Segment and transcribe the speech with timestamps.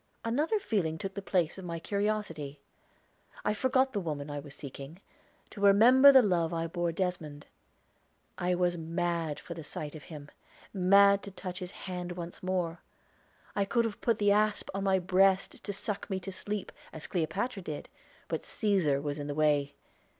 [0.25, 2.59] Another feeling took the place of my curiosity.
[3.45, 4.99] I forgot the woman I was seeking,
[5.51, 7.45] to remember the love I bore Desmond.
[8.35, 10.31] I was mad for the sight of him
[10.73, 12.79] mad to touch his hand once more.
[13.55, 17.05] I could have put the asp on my breast to suck me to sleep, as
[17.05, 17.87] Cleopatra did;
[18.27, 19.75] but Cæsar was in the way.